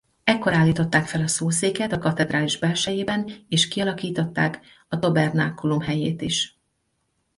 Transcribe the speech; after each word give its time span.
Ekkor 0.23 0.53
állították 0.53 1.05
fel 1.05 1.21
a 1.21 1.27
szószéket 1.27 1.91
a 1.91 1.97
katedrális 1.97 2.59
belsejében 2.59 3.31
és 3.49 3.67
kialakították 3.67 4.59
a 4.87 4.99
tabernákulum 4.99 5.79
helyét 5.81 6.21
is. 6.21 6.59